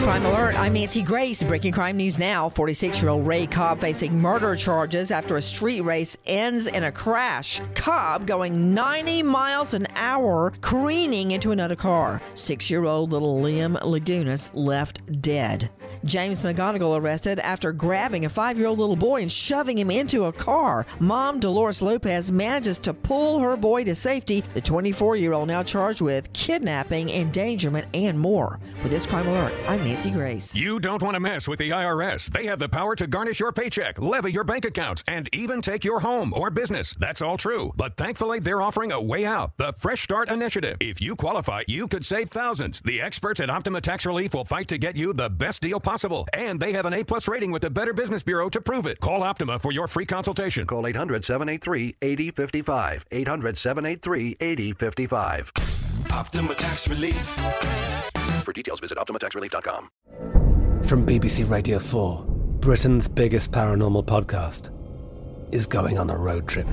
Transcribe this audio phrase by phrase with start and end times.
[0.00, 1.42] Crime Alert, I'm Nancy Grace.
[1.44, 2.48] Breaking crime news now.
[2.48, 6.90] 46 year old Ray Cobb facing murder charges after a street race ends in a
[6.90, 7.60] crash.
[7.76, 12.20] Cobb going 90 miles an hour, careening into another car.
[12.34, 15.70] Six year old little Liam Lagunas left dead.
[16.04, 20.24] James McGonigal arrested after grabbing a five year old little boy and shoving him into
[20.24, 20.84] a car.
[20.98, 24.42] Mom Dolores Lopez manages to pull her boy to safety.
[24.54, 28.58] The 24 year old now charged with kidnapping, endangerment, and more.
[28.82, 30.56] With this crime alert, I'm Nancy Grace.
[30.56, 32.30] You don't want to mess with the IRS.
[32.32, 35.84] They have the power to garnish your paycheck, levy your bank accounts, and even take
[35.84, 36.94] your home or business.
[36.98, 37.72] That's all true.
[37.76, 40.78] But thankfully, they're offering a way out the Fresh Start Initiative.
[40.80, 42.80] If you qualify, you could save thousands.
[42.80, 45.91] The experts at Optima Tax Relief will fight to get you the best deal possible.
[46.32, 48.98] And they have an A plus rating with the Better Business Bureau to prove it.
[49.00, 50.66] Call Optima for your free consultation.
[50.66, 53.06] Call 800 783 8055.
[53.10, 55.52] 800 783 8055.
[56.12, 57.16] Optima Tax Relief.
[58.44, 59.90] For details, visit OptimaTaxRelief.com.
[60.84, 64.70] From BBC Radio 4, Britain's biggest paranormal podcast
[65.54, 66.66] is going on a road trip.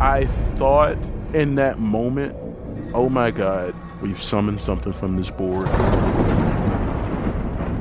[0.00, 0.96] I thought
[1.34, 2.36] in that moment,
[2.94, 5.68] oh my God, we've summoned something from this board.